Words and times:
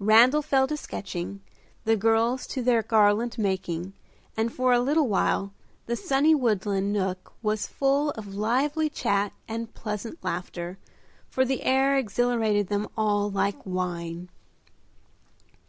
Randal 0.00 0.42
fell 0.42 0.66
to 0.66 0.76
sketching, 0.76 1.42
the 1.84 1.96
girls 1.96 2.48
to 2.48 2.60
their 2.60 2.82
garland 2.82 3.38
making, 3.38 3.92
and 4.36 4.52
for 4.52 4.72
a 4.72 4.80
little 4.80 5.06
while 5.06 5.52
the 5.86 5.94
sunny 5.94 6.34
woodland 6.34 6.92
nook 6.92 7.34
was 7.40 7.68
full 7.68 8.10
of 8.18 8.34
lively 8.34 8.90
chat 8.90 9.32
and 9.46 9.72
pleasant 9.74 10.24
laughter, 10.24 10.76
for 11.28 11.44
the 11.44 11.62
air 11.62 11.94
exhilarated 11.96 12.66
them 12.66 12.88
all 12.96 13.30
like 13.30 13.64
wine. 13.64 14.28